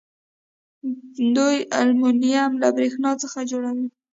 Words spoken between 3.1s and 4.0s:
څخه جوړوي.